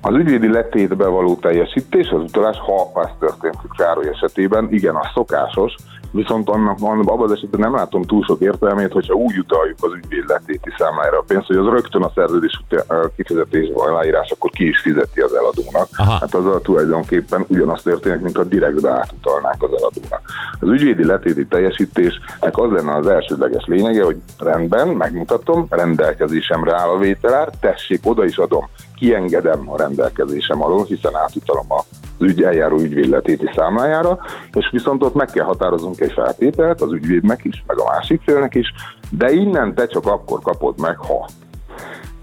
Az 0.00 0.14
ügyvédi 0.14 0.48
letétbe 0.48 1.06
való 1.06 1.36
teljesítés, 1.36 2.08
az 2.08 2.20
utalás, 2.20 2.56
ha 2.58 3.02
ez 3.02 3.10
történt 3.18 3.56
Károly 3.76 4.08
esetében, 4.08 4.68
igen, 4.70 4.94
az 4.94 5.06
szokásos, 5.14 5.74
Viszont 6.10 6.48
annak, 6.48 6.78
abban 6.80 7.20
az 7.20 7.32
esetben 7.32 7.60
nem 7.60 7.74
látom 7.74 8.02
túl 8.02 8.24
sok 8.24 8.40
értelmét, 8.40 8.92
hogyha 8.92 9.14
úgy 9.14 9.38
utaljuk 9.38 9.76
az 9.80 9.92
ügyvéd 9.92 10.24
letéti 10.26 10.70
számlájára 10.78 11.18
a 11.18 11.24
pénzt, 11.26 11.46
hogy 11.46 11.56
az 11.56 11.66
rögtön 11.66 12.02
a 12.02 12.10
szerződés 12.14 12.62
kifizetésben 13.16 13.88
aláírás, 13.88 14.30
akkor 14.30 14.50
ki 14.50 14.68
is 14.68 14.80
fizeti 14.80 15.20
az 15.20 15.34
eladónak. 15.34 15.88
Aha. 15.96 16.12
Hát 16.12 16.34
az 16.34 16.60
tulajdonképpen 16.62 17.44
ugyanazt 17.48 17.84
történik, 17.84 18.20
mint 18.20 18.38
a 18.38 18.44
direktbe 18.44 18.90
átutalnák 18.90 19.62
az 19.62 19.70
eladónak. 19.70 20.20
Az 20.60 20.68
ügyvédi 20.68 21.04
letéti 21.04 21.46
teljesítésnek 21.46 22.58
az 22.58 22.70
lenne 22.70 22.94
az 22.94 23.06
elsődleges 23.06 23.64
lényege, 23.66 24.04
hogy 24.04 24.16
rendben, 24.38 24.88
megmutatom, 24.88 25.66
rendelkezésemre 25.70 26.74
áll 26.74 26.88
a 26.88 26.98
vételár, 26.98 27.50
tessék, 27.60 28.00
oda 28.04 28.24
is 28.24 28.36
adom, 28.36 28.68
kiengedem 28.98 29.70
a 29.70 29.76
rendelkezésem 29.76 30.62
alól, 30.62 30.84
hiszen 30.84 31.16
átutalom 31.16 31.72
a 31.72 31.84
az 32.18 32.26
ügy 32.26 32.42
eljáró 32.42 32.78
ügyvéd 32.78 33.08
letéti 33.08 33.50
számlájára, 33.54 34.18
és 34.52 34.68
viszont 34.72 35.02
ott 35.02 35.14
meg 35.14 35.26
kell 35.30 35.44
határozunk 35.44 36.00
egy 36.00 36.12
feltételt 36.12 36.80
az 36.80 36.92
ügyvédnek 36.92 37.44
is, 37.44 37.64
meg 37.66 37.78
a 37.78 37.90
másik 37.92 38.22
félnek 38.22 38.54
is, 38.54 38.72
de 39.10 39.30
innen 39.30 39.74
te 39.74 39.86
csak 39.86 40.06
akkor 40.06 40.40
kapod 40.40 40.80
meg, 40.80 40.96
ha. 40.96 41.28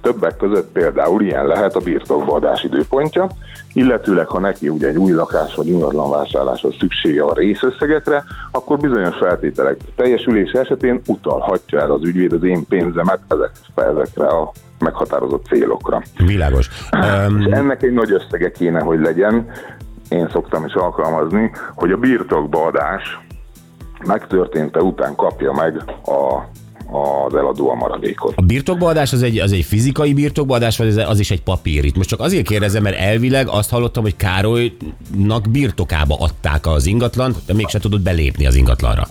Többek 0.01 0.37
között 0.37 0.71
például 0.71 1.21
ilyen 1.21 1.47
lehet 1.47 1.75
a 1.75 1.79
birtokba 1.79 2.33
adás 2.33 2.63
időpontja, 2.63 3.27
illetőleg 3.73 4.27
ha 4.27 4.39
neki 4.39 4.69
ugye 4.69 4.87
egy 4.87 4.97
új 4.97 5.11
lakás 5.11 5.55
vagy 5.55 5.67
ingatlan 5.67 6.09
vásárláshoz 6.09 6.75
szüksége 6.79 7.23
a 7.23 7.33
részösszegekre, 7.33 8.23
akkor 8.51 8.77
bizonyos 8.77 9.15
feltételek 9.15 9.77
teljesülése 9.95 10.59
esetén 10.59 11.01
utalhatja 11.07 11.79
el 11.79 11.91
az 11.91 12.03
ügyvéd 12.03 12.33
az 12.33 12.43
én 12.43 12.65
pénzemet 12.67 13.19
ezekre 13.75 14.27
a 14.27 14.51
meghatározott 14.85 15.45
célokra. 15.45 16.01
Világos. 16.17 16.69
Um, 16.91 17.41
És 17.41 17.45
ennek 17.51 17.83
egy 17.83 17.93
nagy 17.93 18.11
összege 18.11 18.51
kéne, 18.51 18.79
hogy 18.79 18.99
legyen, 18.99 19.45
én 20.09 20.29
szoktam 20.31 20.65
is 20.65 20.73
alkalmazni, 20.73 21.51
hogy 21.75 21.91
a 21.91 21.97
birtokba 21.97 22.65
adás 22.65 23.19
megtörténte 24.05 24.79
után 24.81 25.15
kapja 25.15 25.53
meg 25.53 25.83
a, 26.05 26.49
az 26.97 27.35
eladó 27.35 27.69
a 27.69 27.75
maradékot. 27.75 28.33
a 28.35 28.41
birtokbaadás 28.41 29.13
az 29.13 29.23
egy, 29.23 29.39
az 29.39 29.51
egy 29.51 29.63
fizikai 29.63 30.13
birtokbaadás, 30.13 30.77
vagy 30.77 30.97
az 30.97 31.19
is 31.19 31.31
egy 31.31 31.41
papír? 31.41 31.85
Itt 31.85 31.95
most 31.95 32.09
csak 32.09 32.19
azért 32.19 32.47
kérdezem, 32.47 32.83
mert 32.83 32.99
elvileg 32.99 33.47
azt 33.47 33.69
hallottam, 33.69 34.03
hogy 34.03 34.15
Károlynak 34.15 35.49
birtokába 35.51 36.15
adták 36.19 36.67
az 36.67 36.85
ingatlant, 36.85 37.37
de 37.45 37.53
mégse 37.53 37.79
tudott 37.79 38.01
belépni 38.01 38.45
az 38.47 38.55
ingatlanra. 38.55 39.03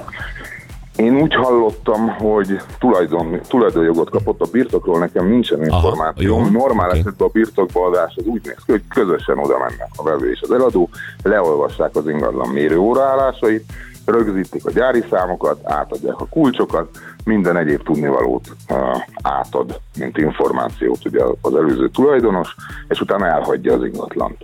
Én 0.97 1.21
úgy 1.21 1.35
hallottam, 1.35 2.09
hogy 2.09 2.61
tulajdon, 2.79 3.41
tulajdonjogot 3.49 4.11
kapott 4.11 4.41
a 4.41 4.47
birtokról, 4.53 4.99
nekem 4.99 5.29
nincsen 5.29 5.63
információ. 5.65 6.27
jó, 6.27 6.47
Normál 6.51 6.89
oké. 6.89 6.99
esetben 6.99 7.29
a 7.29 7.31
birtokba 7.33 7.87
adás 7.87 8.15
az 8.17 8.25
úgy 8.25 8.41
néz 8.45 8.57
ki, 8.67 8.73
hogy 8.73 8.83
közösen 8.89 9.39
oda 9.39 9.59
mennek 9.59 9.89
a 9.97 10.03
vevő 10.03 10.31
és 10.31 10.41
az 10.41 10.51
eladó, 10.51 10.89
leolvassák 11.23 11.97
az 11.97 12.09
ingatlan 12.09 12.49
mérő 12.49 12.79
óraállásait, 12.79 13.65
rögzítik 14.05 14.67
a 14.67 14.71
gyári 14.71 15.05
számokat, 15.11 15.61
átadják 15.65 16.21
a 16.21 16.27
kulcsokat, 16.27 16.89
minden 17.25 17.57
egyéb 17.57 17.83
tudnivalót 17.83 18.49
uh, 18.69 18.79
átad, 19.23 19.81
mint 19.99 20.19
információt 20.19 21.05
ugye 21.05 21.23
az 21.41 21.55
előző 21.55 21.89
tulajdonos, 21.89 22.55
és 22.89 23.01
utána 23.01 23.27
elhagyja 23.27 23.75
az 23.75 23.85
ingatlant. 23.85 24.37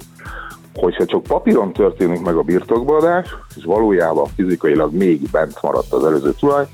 Hogyha 0.74 1.04
csak 1.04 1.22
papíron 1.22 1.72
történik 1.72 2.20
meg 2.20 2.36
a 2.36 2.42
birtokbaadás, 2.42 3.36
és 3.56 3.64
valójában 3.64 4.26
fizikailag 4.34 4.94
még 4.94 5.20
bent 5.30 5.58
maradt 5.62 5.92
az 5.92 6.04
előző 6.04 6.32
tulaj, 6.32 6.66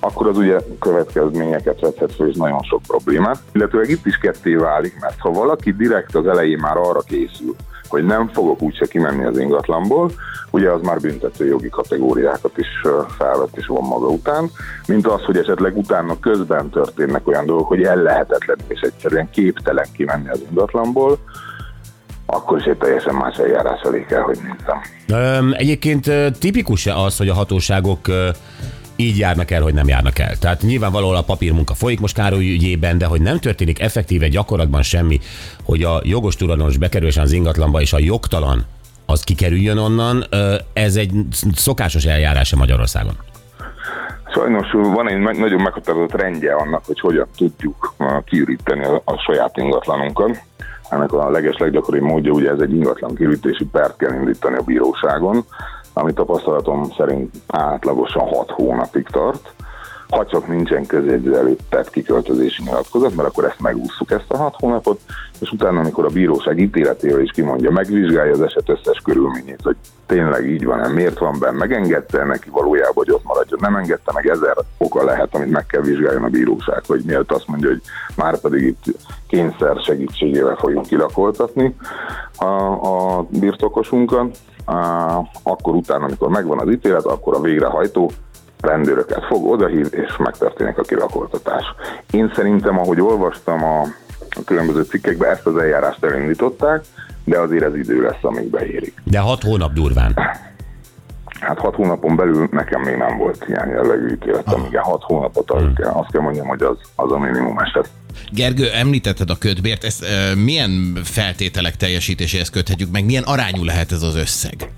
akkor 0.00 0.26
az 0.26 0.36
ugye 0.36 0.58
következményeket 0.80 1.80
vethet 1.80 2.14
fel, 2.14 2.28
és 2.28 2.36
nagyon 2.36 2.62
sok 2.62 2.82
problémát. 2.86 3.38
Illetőleg 3.52 3.90
itt 3.90 4.06
is 4.06 4.16
ketté 4.16 4.54
válik, 4.54 4.96
mert 5.00 5.18
ha 5.18 5.30
valaki 5.30 5.72
direkt 5.72 6.14
az 6.14 6.26
elején 6.26 6.58
már 6.58 6.76
arra 6.76 7.00
készül, 7.00 7.56
hogy 7.88 8.04
nem 8.04 8.28
fogok 8.28 8.62
úgyse 8.62 8.86
kimenni 8.86 9.24
az 9.24 9.38
ingatlanból, 9.38 10.10
ugye 10.50 10.70
az 10.70 10.82
már 10.82 11.00
büntető 11.00 11.46
jogi 11.46 11.68
kategóriákat 11.68 12.58
is 12.58 12.66
felvett 13.18 13.56
és 13.56 13.66
van 13.66 13.82
maga 13.82 14.06
után, 14.06 14.50
mint 14.86 15.06
az, 15.06 15.22
hogy 15.22 15.36
esetleg 15.36 15.76
utána 15.76 16.18
közben 16.20 16.70
történnek 16.70 17.28
olyan 17.28 17.46
dolgok, 17.46 17.68
hogy 17.68 17.82
ellehetetlen 17.82 18.58
és 18.66 18.80
egyszerűen 18.80 19.30
képtelen 19.30 19.86
kimenni 19.92 20.28
az 20.28 20.42
ingatlanból, 20.48 21.18
akkor 22.26 22.58
is 22.58 22.64
egy 22.64 22.76
teljesen 22.76 23.14
más 23.14 23.36
eljárás 23.36 23.80
elé 23.80 24.04
kell, 24.08 24.20
hogy 24.20 24.38
nézzem. 24.42 24.80
Öm, 25.08 25.54
egyébként 25.56 26.10
tipikus-e 26.38 26.96
az, 26.96 27.16
hogy 27.16 27.28
a 27.28 27.34
hatóságok 27.34 28.08
így 28.96 29.18
járnak 29.18 29.50
el, 29.50 29.62
hogy 29.62 29.74
nem 29.74 29.88
járnak 29.88 30.18
el? 30.18 30.36
Tehát 30.36 30.62
nyilvánvalóan 30.62 31.16
a 31.16 31.22
papírmunka 31.22 31.74
folyik 31.74 32.00
most 32.00 32.14
Károly 32.14 32.50
ügyében, 32.50 32.98
de 32.98 33.06
hogy 33.06 33.20
nem 33.20 33.38
történik 33.38 33.80
effektíve 33.80 34.28
gyakorlatban 34.28 34.82
semmi, 34.82 35.20
hogy 35.64 35.82
a 35.82 36.00
jogos 36.02 36.36
tulajdonos 36.36 36.76
bekerüljön 36.76 37.22
az 37.22 37.32
ingatlanba, 37.32 37.80
és 37.80 37.92
a 37.92 37.98
jogtalan 37.98 38.64
az 39.06 39.24
kikerüljön 39.24 39.78
onnan, 39.78 40.24
ez 40.72 40.96
egy 40.96 41.12
szokásos 41.54 42.04
eljárás 42.04 42.52
a 42.52 42.56
Magyarországon. 42.56 43.14
Sajnos 44.34 44.70
van 44.72 45.08
egy 45.08 45.18
nagyon 45.18 45.60
meghatározott 45.60 46.14
rendje 46.14 46.54
annak, 46.54 46.84
hogy 46.86 47.00
hogyan 47.00 47.26
tudjuk 47.36 47.94
kiüríteni 48.24 48.84
a, 48.84 49.02
a 49.04 49.16
saját 49.16 49.56
ingatlanunkat. 49.56 50.42
Ennek 50.88 51.12
a 51.12 51.30
leges 51.30 51.56
leggyakoribb 51.56 52.02
módja 52.02 52.32
ugye 52.32 52.50
ez 52.50 52.60
egy 52.60 52.74
ingatlan 52.74 53.14
kiürítési 53.14 53.64
pert 53.64 53.96
kell 53.96 54.14
indítani 54.14 54.56
a 54.56 54.62
bíróságon, 54.62 55.44
ami 55.92 56.12
tapasztalatom 56.12 56.90
szerint 56.96 57.34
átlagosan 57.46 58.28
6 58.28 58.50
hónapig 58.50 59.06
tart. 59.06 59.54
Ha 60.14 60.26
csak 60.26 60.48
nincsen 60.48 60.86
közjegyző 60.86 61.36
előtt 61.36 61.60
tett 61.68 61.90
kiköltözési 61.90 62.62
nyilatkozat, 62.62 63.14
mert 63.14 63.28
akkor 63.28 63.44
ezt 63.44 63.60
megúszuk 63.60 64.10
ezt 64.10 64.24
a 64.28 64.36
6 64.36 64.54
hónapot, 64.58 65.00
és 65.40 65.50
utána, 65.50 65.80
amikor 65.80 66.04
a 66.04 66.08
bíróság 66.08 66.58
ítéletével 66.58 67.20
is 67.20 67.30
kimondja, 67.30 67.70
megvizsgálja 67.70 68.32
az 68.32 68.40
eset 68.40 68.68
összes 68.68 69.00
körülményét, 69.04 69.60
hogy 69.62 69.76
tényleg 70.06 70.50
így 70.50 70.64
van-e, 70.64 70.88
miért 70.88 71.18
van 71.18 71.38
benne, 71.40 71.56
megengedte 71.56 72.24
neki 72.24 72.50
valójában, 72.50 72.94
hogy 72.94 73.10
ott 73.10 73.24
maradjon, 73.24 73.58
nem 73.62 73.76
engedte 73.76 74.12
meg, 74.14 74.26
ezer 74.26 74.56
oka 74.78 75.04
lehet, 75.04 75.34
amit 75.34 75.50
meg 75.50 75.66
kell 75.66 75.80
vizsgáljon 75.80 76.24
a 76.24 76.28
bíróság, 76.28 76.82
hogy 76.86 77.02
miért 77.06 77.32
azt 77.32 77.48
mondja, 77.48 77.68
hogy 77.68 77.82
már 78.16 78.40
pedig 78.40 78.62
itt 78.62 78.84
kényszer 79.28 79.76
segítségével 79.80 80.56
fogjuk 80.56 80.86
kilakoltatni 80.86 81.76
a, 82.36 82.44
a 83.14 83.26
birtokosunkat, 83.30 84.38
akkor 85.42 85.74
utána, 85.74 86.04
amikor 86.04 86.28
megvan 86.28 86.58
az 86.58 86.70
ítélet, 86.70 87.04
akkor 87.04 87.34
a 87.34 87.40
végrehajtó 87.40 88.10
rendőröket 88.64 89.24
fog 89.24 89.46
odahív, 89.46 89.86
és 89.90 90.16
megtörténik 90.18 90.78
a 90.78 90.82
kilakoltatás. 90.82 91.64
Én 92.10 92.32
szerintem, 92.34 92.78
ahogy 92.78 93.00
olvastam 93.00 93.64
a, 93.64 93.80
a 94.30 94.44
különböző 94.44 94.82
cikkekben, 94.82 95.30
ezt 95.30 95.46
az 95.46 95.56
eljárást 95.56 96.04
elindították, 96.04 96.84
de 97.24 97.38
azért 97.38 97.64
ez 97.64 97.76
idő 97.76 98.02
lesz, 98.02 98.22
amíg 98.22 98.50
beérik. 98.50 98.94
De 99.04 99.18
hat 99.18 99.42
hónap 99.42 99.72
durván. 99.72 100.14
Hát 101.40 101.58
hat 101.58 101.74
hónapon 101.74 102.16
belül 102.16 102.48
nekem 102.50 102.80
még 102.80 102.96
nem 102.96 103.18
volt 103.18 103.44
ilyen 103.48 103.68
jellegű 103.68 104.12
ítélet, 104.12 104.52
amíg 104.52 104.70
ilyen 104.70 104.82
hat 104.82 105.02
hónapot 105.02 105.50
az 105.50 105.62
kell, 105.76 105.90
azt 105.90 106.10
kell 106.10 106.20
mondjam, 106.20 106.46
hogy 106.46 106.62
az, 106.62 106.76
az 106.94 107.12
a 107.12 107.18
minimum 107.18 107.58
eset. 107.58 107.88
Gergő, 108.30 108.70
említetted 108.70 109.30
a 109.30 109.38
kötbért, 109.38 109.84
ezt 109.84 110.04
e, 110.04 110.34
milyen 110.34 110.98
feltételek 111.02 111.76
teljesítéséhez 111.76 112.50
köthetjük, 112.50 112.90
meg 112.90 113.04
milyen 113.04 113.22
arányú 113.22 113.64
lehet 113.64 113.92
ez 113.92 114.02
az 114.02 114.16
összeg? 114.16 114.70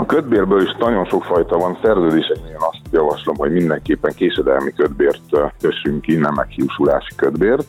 A 0.00 0.06
kötbérből 0.06 0.62
is 0.62 0.76
nagyon 0.78 1.04
sok 1.04 1.24
fajta 1.24 1.58
van. 1.58 1.78
Szerződéseknél 1.82 2.50
én 2.50 2.56
azt 2.58 2.80
javaslom, 2.90 3.36
hogy 3.36 3.52
mindenképpen 3.52 4.12
késedelmi 4.14 4.72
kötbért 4.72 5.20
kössünk 5.60 6.00
ki, 6.00 6.14
nem 6.14 6.34
meghiúsulási 6.34 7.14
kötbért. 7.16 7.66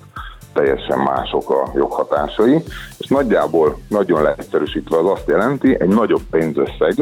Teljesen 0.54 1.00
mások 1.00 1.50
a 1.50 1.72
joghatásai. 1.76 2.64
És 2.98 3.08
nagyjából, 3.08 3.78
nagyon 3.88 4.22
leegyszerűsítve 4.22 4.98
az 4.98 5.06
azt 5.06 5.28
jelenti, 5.28 5.82
egy 5.82 5.88
nagyobb 5.88 6.22
pénzösszeg, 6.30 6.94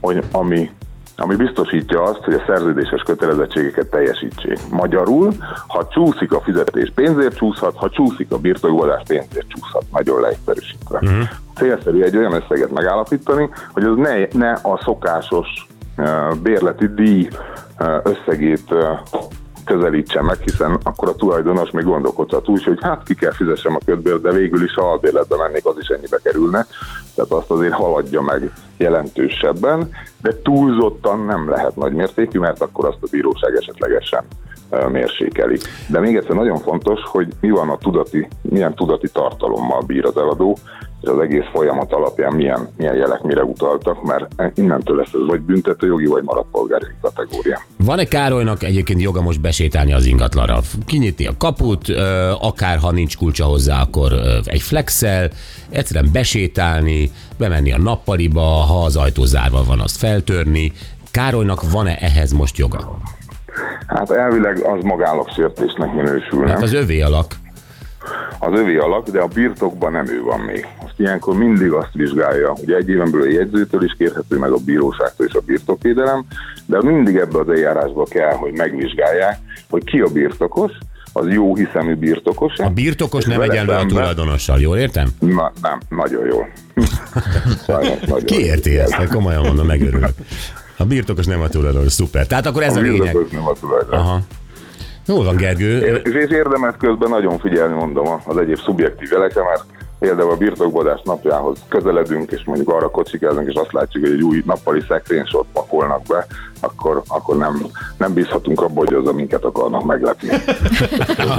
hogy 0.00 0.24
ami 0.32 0.70
ami 1.16 1.36
biztosítja 1.36 2.02
azt, 2.02 2.24
hogy 2.24 2.34
a 2.34 2.42
szerződéses 2.46 3.02
kötelezettségeket 3.02 3.90
teljesítsék. 3.90 4.58
Magyarul, 4.70 5.32
ha 5.66 5.88
csúszik 5.88 6.32
a 6.32 6.40
fizetés, 6.40 6.92
pénzért 6.94 7.36
csúszhat, 7.36 7.76
ha 7.76 7.90
csúszik 7.90 8.32
a 8.32 8.38
birtokolás, 8.38 9.02
pénzért 9.06 9.48
csúszhat, 9.48 9.84
nagyon 9.92 10.20
leegyszerűsítve. 10.20 10.98
Uh-huh. 11.02 11.28
Célszerű 11.54 12.02
egy 12.02 12.16
olyan 12.16 12.32
összeget 12.32 12.70
megállapítani, 12.70 13.48
hogy 13.72 13.84
az 13.84 13.96
ne, 13.96 14.26
ne 14.32 14.52
a 14.52 14.80
szokásos 14.84 15.66
uh, 15.96 16.06
bérleti 16.42 16.86
díj 16.86 17.28
uh, 17.78 18.00
összegét 18.02 18.74
közelítsen 19.66 20.24
meg, 20.24 20.38
hiszen 20.40 20.78
akkor 20.82 21.08
a 21.08 21.14
tulajdonos 21.14 21.70
még 21.70 21.84
gondolkodhat 21.84 22.48
úgy, 22.48 22.64
hogy 22.64 22.78
hát 22.80 23.02
ki 23.02 23.14
kell 23.14 23.32
fizessem 23.32 23.74
a 23.74 23.84
kötbért, 23.84 24.20
de 24.20 24.32
végül 24.32 24.62
is 24.62 24.74
ha 24.74 24.90
albérletbe 24.90 25.36
mennék, 25.36 25.66
az 25.66 25.76
is 25.78 25.88
ennyibe 25.88 26.18
kerülne. 26.22 26.66
Tehát 27.14 27.30
azt 27.30 27.50
azért 27.50 27.72
haladja 27.72 28.20
meg 28.20 28.52
jelentősebben, 28.76 29.90
de 30.22 30.42
túlzottan 30.42 31.24
nem 31.24 31.50
lehet 31.50 31.76
nagy 31.76 31.92
mértékű, 31.92 32.38
mert 32.38 32.62
akkor 32.62 32.84
azt 32.84 33.02
a 33.02 33.08
bíróság 33.10 33.54
esetlegesen 33.54 34.24
mérsékeli. 34.90 35.58
De 35.86 36.00
még 36.00 36.16
egyszer 36.16 36.34
nagyon 36.34 36.58
fontos, 36.58 37.00
hogy 37.04 37.28
mi 37.40 37.50
van 37.50 37.68
a 37.68 37.76
tudati, 37.76 38.28
milyen 38.42 38.74
tudati 38.74 39.08
tartalommal 39.12 39.82
bír 39.86 40.04
az 40.04 40.16
eladó, 40.16 40.58
és 41.02 41.08
az 41.08 41.18
egész 41.18 41.44
folyamat 41.52 41.92
alapján 41.92 42.32
milyen, 42.32 42.68
milyen 42.76 42.94
jelek 42.94 43.22
mire 43.22 43.42
utaltak, 43.42 44.02
mert 44.02 44.58
innentől 44.58 44.96
lesz 44.96 45.12
ez 45.12 45.26
vagy 45.26 45.40
büntetőjogi, 45.40 46.06
vagy 46.06 46.22
maradt 46.22 46.50
polgári 46.50 46.86
kategória. 47.00 47.60
Van-e 47.76 48.04
Károlynak 48.04 48.62
egyébként 48.62 49.00
joga 49.00 49.22
most 49.22 49.40
besétálni 49.40 49.92
az 49.92 50.06
ingatlanra? 50.06 50.60
Kinyitni 50.86 51.26
a 51.26 51.36
kaput, 51.38 51.88
akár 52.40 52.78
ha 52.78 52.90
nincs 52.90 53.16
kulcsa 53.16 53.44
hozzá, 53.44 53.80
akkor 53.80 54.12
egy 54.44 54.62
flexel, 54.62 55.30
egyszerűen 55.70 56.12
besétálni, 56.12 57.10
bemenni 57.38 57.72
a 57.72 57.78
nappaliba, 57.78 58.40
ha 58.40 58.84
az 58.84 58.96
ajtó 58.96 59.24
zárva 59.24 59.64
van, 59.64 59.80
azt 59.80 59.96
feltörni. 59.96 60.72
Károlynak 61.10 61.70
van-e 61.70 61.96
ehhez 62.00 62.32
most 62.32 62.56
joga? 62.56 62.98
Hát 63.96 64.10
elvileg 64.10 64.58
az 64.58 64.82
magállagsértésnek 64.82 65.92
minősül, 65.92 66.38
nem? 66.38 66.48
Hát 66.48 66.62
az 66.62 66.72
övé 66.72 67.00
alak. 67.00 67.34
az 68.38 68.58
övé 68.58 68.76
alak, 68.76 69.08
de 69.08 69.20
a 69.20 69.26
birtokban 69.26 69.92
nem 69.92 70.06
ő 70.08 70.22
van 70.22 70.40
még. 70.40 70.66
Most 70.82 70.94
ilyenkor 70.96 71.36
mindig 71.36 71.72
azt 71.72 71.92
vizsgálja, 71.92 72.52
ugye 72.62 72.76
egy 72.76 72.88
éven 72.88 73.10
belül 73.10 73.26
a 73.26 73.30
jegyzőtől 73.30 73.84
is 73.84 73.94
kérhető 73.98 74.38
meg 74.38 74.50
a 74.50 74.56
bíróságtól 74.64 75.26
és 75.26 75.32
a 75.34 75.40
birtokvédelem, 75.40 76.24
de 76.66 76.82
mindig 76.82 77.16
ebbe 77.16 77.38
az 77.38 77.48
eljárásba 77.48 78.04
kell, 78.04 78.32
hogy 78.32 78.52
megvizsgálják, 78.52 79.38
hogy 79.70 79.84
ki 79.84 80.00
a 80.00 80.08
birtokos, 80.12 80.72
az 81.12 81.28
jó 81.28 81.54
hiszemű 81.56 81.94
birtokos. 81.94 82.58
A 82.58 82.68
birtokos 82.68 83.24
nem 83.24 83.40
egyenlő 83.40 83.72
a 83.72 83.86
tulajdonossal, 83.86 84.60
jól 84.60 84.76
értem? 84.76 85.08
Na, 85.18 85.52
nem, 85.62 85.80
nagyon 85.88 86.26
jól. 86.26 86.48
Sajnos 87.66 88.00
nagyon 88.00 88.24
Ki 88.24 88.44
érti 88.44 88.78
ezt? 88.78 88.92
Hát 88.92 89.08
komolyan 89.08 89.42
mondom, 89.42 89.66
megörülök. 89.66 90.12
A 90.78 90.84
birtokos 90.84 91.26
nem 91.26 91.40
a 91.40 91.48
tulajdonos, 91.48 91.92
szuper. 91.92 92.26
Tehát 92.26 92.46
akkor 92.46 92.62
ez 92.62 92.76
a, 92.76 92.78
A 92.78 92.82
lényeg. 92.82 93.16
nem 93.30 93.46
a 93.46 93.52
tulajdon. 93.52 93.98
Aha. 93.98 94.20
Jól 95.06 95.24
van, 95.24 95.36
Gergő. 95.36 95.78
És 96.04 96.12
és 96.14 96.30
érdemes 96.30 96.74
közben 96.78 97.08
nagyon 97.10 97.38
figyelni, 97.38 97.74
mondom, 97.74 98.20
az 98.24 98.36
egyéb 98.36 98.58
szubjektív 98.58 99.08
jelekre, 99.12 99.42
mert 99.42 99.64
például 99.98 100.30
a 100.30 100.36
birtokbadás 100.36 101.00
napjához 101.04 101.58
közeledünk, 101.68 102.30
és 102.30 102.42
mondjuk 102.44 102.68
arra 102.68 102.90
kocsikázunk, 102.90 103.48
és 103.48 103.54
azt 103.54 103.72
látjuk, 103.72 104.04
hogy 104.04 104.12
egy 104.12 104.22
új 104.22 104.42
nappali 104.46 104.82
szekrénysort 104.88 105.46
pakolnak 105.52 106.02
be, 106.02 106.26
akkor, 106.60 107.02
akkor 107.06 107.36
nem, 107.36 107.66
nem 107.98 108.12
bízhatunk 108.12 108.60
abba, 108.60 108.78
hogy 108.84 108.94
az, 108.94 109.14
minket 109.14 109.44
akarnak 109.44 109.84
meglepni. 109.84 110.28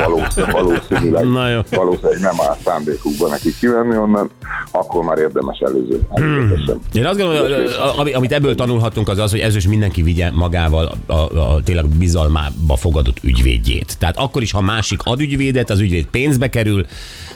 Valószínűleg, 0.05 0.51
valószínűleg, 0.51 1.65
valószínűleg 1.69 2.19
nem 2.21 2.35
áll 2.47 2.55
szándékukba 2.65 3.27
nekik 3.27 3.57
kivenni 3.59 3.97
onnan, 3.97 4.29
akkor 4.71 5.03
már 5.03 5.17
érdemes 5.17 5.59
előző. 5.59 6.01
előzetesen. 6.09 6.79
Én 6.93 7.05
azt 7.05 7.19
gondolom, 7.19 7.47
hogy 7.95 8.11
amit 8.13 8.31
ebből 8.31 8.55
tanulhatunk, 8.55 9.07
az 9.07 9.17
az, 9.17 9.31
hogy 9.31 9.39
ez 9.39 9.55
is 9.55 9.67
mindenki 9.67 10.01
vigye 10.01 10.31
magával 10.31 10.97
a, 11.07 11.13
a, 11.13 11.53
a 11.53 11.63
tényleg 11.63 11.85
bizalmába 11.85 12.75
fogadott 12.75 13.17
ügyvédjét. 13.21 13.97
Tehát 13.99 14.17
akkor 14.17 14.41
is, 14.41 14.51
ha 14.51 14.61
másik 14.61 14.99
ad 15.03 15.19
ügyvédet, 15.19 15.69
az 15.69 15.79
ügyvéd 15.79 16.05
pénzbe 16.05 16.49
kerül, 16.49 16.85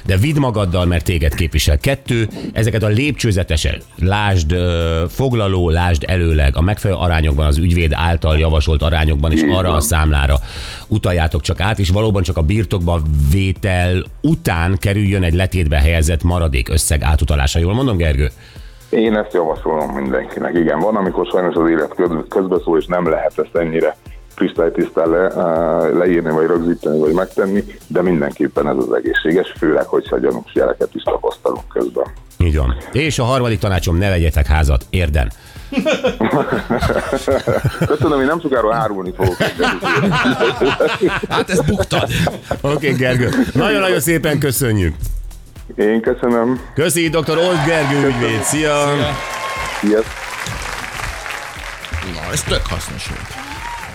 de 0.05 0.17
vidd 0.17 0.39
magaddal, 0.39 0.85
mert 0.85 1.09
téged 1.11 1.35
képvisel. 1.35 1.77
Kettő, 1.77 2.27
ezeket 2.53 2.83
a 2.83 2.87
lépcsőzetesen, 2.87 3.81
lásd 3.95 4.55
foglaló, 5.09 5.69
lásd 5.69 6.03
előleg, 6.07 6.55
a 6.55 6.61
megfelelő 6.61 6.99
arányokban, 6.99 7.45
az 7.45 7.57
ügyvéd 7.57 7.91
által 7.93 8.37
javasolt 8.37 8.81
arányokban, 8.81 9.31
és 9.31 9.41
Így 9.41 9.49
arra 9.49 9.73
a 9.73 9.79
számlára 9.79 10.35
utaljátok 10.87 11.41
csak 11.41 11.59
át, 11.59 11.79
és 11.79 11.89
valóban 11.89 12.23
csak 12.23 12.37
a 12.37 12.41
birtokba 12.41 13.01
vétel 13.31 14.03
után 14.21 14.77
kerüljön 14.77 15.23
egy 15.23 15.33
letétbe 15.33 15.77
helyezett 15.77 16.23
maradék 16.23 16.69
összeg 16.69 17.01
átutalása. 17.03 17.59
Jól 17.59 17.73
mondom, 17.73 17.97
Gergő? 17.97 18.29
Én 18.89 19.15
ezt 19.15 19.33
javasolom 19.33 19.89
mindenkinek. 19.89 20.53
Igen, 20.55 20.79
van, 20.79 20.95
amikor 20.95 21.25
sajnos 21.25 21.55
az 21.55 21.69
élet 21.69 21.93
köz- 21.95 22.27
közbeszól, 22.29 22.77
és 22.79 22.85
nem 22.85 23.09
lehet 23.09 23.39
ezt 23.39 23.55
ennyire 23.55 23.95
kristálytisztán 24.41 25.09
le, 25.09 25.27
eh, 25.27 25.93
leírni, 25.97 26.31
vagy 26.31 26.47
rögzíteni, 26.47 26.99
vagy 26.99 27.13
megtenni, 27.13 27.63
de 27.87 28.01
mindenképpen 28.01 28.67
ez 28.67 28.75
az 28.77 28.93
egészséges, 28.93 29.53
főleg, 29.57 29.85
hogyha 29.85 30.17
gyanús 30.17 30.53
jeleket 30.53 30.89
is 30.93 31.03
tapasztalunk 31.03 31.67
közben. 31.67 32.05
Így 32.37 32.57
van. 32.57 32.77
És 32.91 33.19
a 33.19 33.23
harmadik 33.23 33.59
tanácsom, 33.59 33.97
ne 33.97 34.09
vegyetek 34.09 34.45
házat, 34.45 34.85
érden. 34.89 35.31
Köszönöm, 37.85 38.19
én 38.19 38.25
nem 38.25 38.39
sokára 38.41 38.75
árulni 38.75 39.13
fogok. 39.15 39.35
Hát 41.29 41.49
ezt 41.49 41.65
buktad. 41.65 42.09
Oké, 42.61 42.73
okay, 42.73 42.91
Gergő. 42.91 43.29
Nagyon-nagyon 43.53 43.99
szépen 43.99 44.39
köszönjük. 44.39 44.95
Én 45.75 46.01
köszönöm. 46.01 46.59
Köszi, 46.73 47.09
dr. 47.09 47.37
Old 47.37 47.65
Gergő 47.65 48.07
ügyvéd. 48.07 48.41
Szia! 48.43 48.95
Yes. 49.81 50.05
Na, 52.13 52.31
ez 52.31 52.43
tök 52.43 52.65
hasznos 52.65 53.07
volt. 53.07 53.40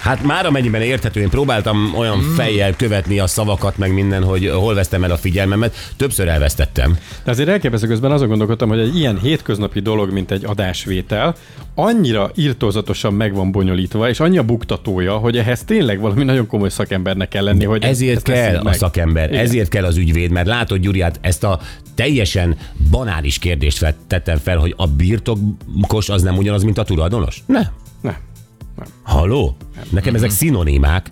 Hát 0.07 0.23
már 0.23 0.47
amennyiben 0.47 0.83
érthető, 0.83 1.21
én 1.21 1.29
próbáltam 1.29 1.95
olyan 1.97 2.21
fejjel 2.21 2.77
követni 2.77 3.19
a 3.19 3.27
szavakat, 3.27 3.77
meg 3.79 3.93
minden, 3.93 4.23
hogy 4.23 4.51
hol 4.55 4.75
vesztem 4.75 5.05
el 5.05 5.11
a 5.11 5.17
figyelmemet. 5.17 5.75
Többször 5.97 6.29
elvesztettem. 6.29 6.99
De 7.25 7.31
azért 7.31 7.49
elképesztő 7.49 7.87
közben 7.87 8.11
azon 8.11 8.29
gondolkodtam, 8.29 8.69
hogy 8.69 8.79
egy 8.79 8.97
ilyen 8.97 9.19
hétköznapi 9.19 9.81
dolog, 9.81 10.13
mint 10.13 10.31
egy 10.31 10.45
adásvétel, 10.45 11.35
annyira 11.75 12.31
írtózatosan 12.35 13.15
meg 13.15 13.35
van 13.35 13.53
bonyolítva, 13.53 14.09
és 14.09 14.21
annyi 14.21 14.39
a 14.39 14.43
buktatója, 14.43 15.17
hogy 15.17 15.39
ehhez 15.39 15.65
tényleg 15.65 16.01
valami 16.01 16.25
nagyon 16.25 16.47
komoly 16.47 16.71
szakembernek 16.71 17.29
kell 17.29 17.45
lenni, 17.45 17.65
hogy 17.65 17.83
Ezért 17.83 18.23
kell 18.23 18.57
a 18.57 18.73
szakember, 18.73 19.31
Igen. 19.31 19.45
ezért 19.45 19.69
kell 19.69 19.85
az 19.85 19.97
ügyvéd, 19.97 20.31
mert 20.31 20.47
látod, 20.47 20.79
Gyuriát, 20.79 21.19
ezt 21.21 21.45
a 21.45 21.61
teljesen 21.95 22.57
banális 22.91 23.39
kérdést 23.39 23.95
tettem 24.07 24.39
fel, 24.39 24.57
hogy 24.57 24.75
a 24.77 24.87
birtokos 24.87 26.09
az 26.09 26.23
nem 26.23 26.37
ugyanaz, 26.37 26.63
mint 26.63 26.79
a 26.79 26.85
tulajdonos? 26.85 27.43
Nem. 27.47 27.85
Nem. 28.77 28.87
Halló? 29.03 29.57
Nekem 29.91 30.15
ezek 30.15 30.31
szinonimák. 30.31 31.07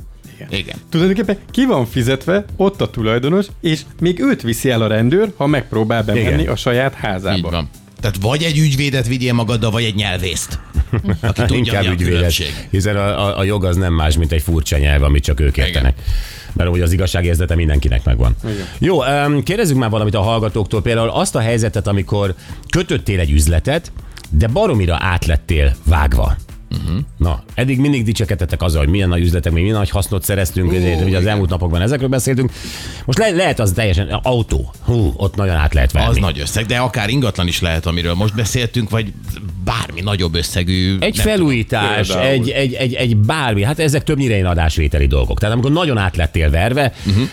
Igen. 0.50 0.76
Tulajdonképpen 0.88 1.38
ki 1.50 1.64
van 1.64 1.86
fizetve, 1.86 2.44
ott 2.56 2.80
a 2.80 2.90
tulajdonos, 2.90 3.46
és 3.60 3.80
még 4.00 4.20
őt 4.20 4.42
viszi 4.42 4.70
el 4.70 4.82
a 4.82 4.86
rendőr, 4.86 5.32
ha 5.36 5.46
megpróbál 5.46 6.02
bemenni 6.02 6.42
Igen. 6.42 6.52
a 6.52 6.56
saját 6.56 6.94
házába. 6.94 7.36
Így 7.36 7.42
van. 7.42 7.68
Tehát 8.00 8.16
vagy 8.20 8.42
egy 8.42 8.58
ügyvédet 8.58 9.06
vigyél 9.06 9.32
magaddal, 9.32 9.70
vagy 9.70 9.84
egy 9.84 9.94
nyelvészt. 9.94 10.58
Aki 11.20 11.40
tudja, 11.40 11.56
Inkább 11.56 11.82
mi 11.82 11.88
a 11.88 11.92
ügyvédet, 11.92 12.32
hiszen 12.70 12.96
a, 12.96 13.26
a, 13.26 13.38
a 13.38 13.44
jog 13.44 13.64
az 13.64 13.76
nem 13.76 13.92
más, 13.92 14.16
mint 14.16 14.32
egy 14.32 14.42
furcsa 14.42 14.78
nyelv, 14.78 15.02
amit 15.02 15.24
csak 15.24 15.40
ők 15.40 15.56
értenek. 15.56 15.98
Mert 16.52 16.70
ugye 16.70 16.82
az 16.82 16.92
igazságérzete 16.92 17.54
mindenkinek 17.54 18.04
megvan. 18.04 18.36
Igen. 18.44 18.66
Jó, 18.78 18.98
kérdezzük 19.42 19.76
már 19.76 19.90
valamit 19.90 20.14
a 20.14 20.20
hallgatóktól. 20.20 20.82
Például 20.82 21.08
azt 21.10 21.34
a 21.34 21.40
helyzetet, 21.40 21.86
amikor 21.86 22.34
kötöttél 22.68 23.20
egy 23.20 23.30
üzletet, 23.30 23.92
de 24.30 24.46
baromira 24.46 24.96
átlettél 25.00 25.74
vágva. 25.84 26.36
Uh-huh. 26.82 27.00
Na, 27.16 27.42
eddig 27.54 27.78
mindig 27.78 28.04
dicsekedtetek 28.04 28.62
azzal, 28.62 28.80
hogy 28.80 28.88
milyen 28.88 29.08
nagy 29.08 29.20
üzletek, 29.20 29.52
mi 29.52 29.60
milyen 29.60 29.76
nagy 29.76 29.90
hasznot 29.90 30.24
szereztünk, 30.24 30.72
uh, 30.72 31.04
ugye 31.04 31.16
az 31.16 31.26
elmúlt 31.26 31.50
napokban 31.50 31.80
ezekről 31.80 32.08
beszéltünk. 32.08 32.52
Most 33.04 33.18
le, 33.18 33.30
lehet 33.30 33.60
az 33.60 33.72
teljesen 33.72 34.08
autó. 34.08 34.72
Hú, 34.84 35.12
ott 35.16 35.36
nagyon 35.36 35.54
át 35.54 35.74
lehet 35.74 35.92
venni. 35.92 36.06
Az 36.06 36.16
nagy 36.16 36.38
összeg, 36.38 36.66
de 36.66 36.76
akár 36.76 37.08
ingatlan 37.08 37.46
is 37.46 37.60
lehet, 37.60 37.86
amiről 37.86 38.14
most 38.14 38.34
beszéltünk, 38.34 38.90
vagy 38.90 39.12
bármi 39.64 40.00
nagyobb 40.00 40.34
összegű. 40.34 40.98
Egy 40.98 41.18
felújítás, 41.18 42.06
Például. 42.06 42.28
egy, 42.28 42.50
egy, 42.50 42.72
egy, 42.72 42.94
egy 42.94 43.16
bármi, 43.16 43.62
hát 43.62 43.78
ezek 43.78 44.04
többnyire 44.04 44.34
ilyen 44.34 44.46
adásvételi 44.46 45.06
dolgok. 45.06 45.38
Tehát 45.38 45.54
amikor 45.54 45.72
nagyon 45.72 45.98
át 45.98 46.16
lettél 46.16 46.50
verve, 46.50 46.92
uh-huh. 47.06 47.28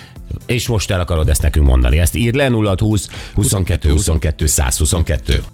és 0.46 0.68
most 0.68 0.92
el 0.92 1.00
akarod 1.00 1.30
ezt 1.30 1.42
nekünk 1.42 1.66
mondani. 1.66 2.00
Ezt 2.00 2.16
ír 2.16 2.34
le 2.34 2.50
0 2.50 2.76
20 2.78 3.10
22 3.34 3.90
22 3.90 4.46
122. 4.46 5.44